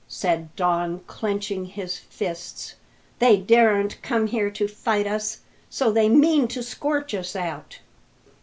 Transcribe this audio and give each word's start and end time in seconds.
said 0.07 0.49
Don, 0.55 1.01
clenching 1.05 1.63
his 1.65 1.95
fists. 1.99 2.73
"They 3.19 3.37
daren't 3.37 4.01
come 4.01 4.25
here 4.25 4.49
to 4.49 4.67
fight 4.67 5.05
us, 5.05 5.41
so 5.69 5.91
they 5.91 6.09
mean 6.09 6.47
to 6.47 6.63
scorch 6.63 7.13
us 7.13 7.35
out!" 7.35 7.77